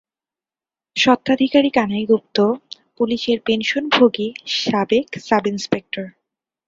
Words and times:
স্বত্বাধিকারী 0.95 1.69
কানাই 1.69 2.05
গুপ্ত, 2.05 2.37
পুলিসের 2.97 3.37
পেনশনভোগী 3.45 4.27
সাবেক 4.59 5.07
সাব-ইনস্পেক্টর। 5.19 6.05